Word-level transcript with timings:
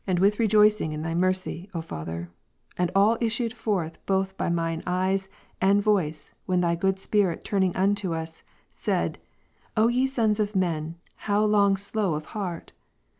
with 0.19 0.39
rejoicing 0.39 0.93
in 0.93 1.03
Thy 1.03 1.13
mercy, 1.13 1.69
O 1.75 1.81
Father; 1.81 2.31
and 2.75 2.89
all 2.95 3.19
issued 3.21 3.53
forth 3.53 4.03
both 4.07 4.35
by 4.35 4.49
mine 4.49 4.81
eyes 4.87 5.29
and 5.61 5.79
voice, 5.79 6.33
when 6.47 6.61
Thy 6.61 6.73
good 6.73 6.99
Spirit 6.99 7.43
turning 7.43 7.69
Ps. 7.73 7.77
4, 7.77 7.83
2. 7.83 7.83
unto 7.83 8.13
us, 8.15 8.43
said, 8.73 9.19
ye 9.77 10.07
sons 10.07 10.39
of 10.39 10.55
men, 10.55 10.95
hoiv 11.27 11.47
long 11.51 11.77
slow 11.77 12.15
of 12.15 12.25
heart 12.33 12.73